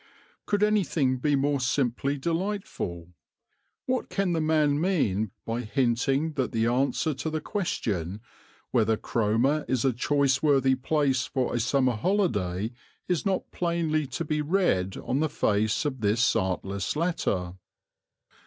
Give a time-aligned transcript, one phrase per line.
[0.47, 3.13] "Could anything be more simply delightful?
[3.85, 8.19] What can the man mean by hinting that the answer to the question
[8.71, 12.71] whether Cromer is a choiceworthy place for a summer holiday
[13.07, 17.57] is not plainly to be read on the face of this artless letter?"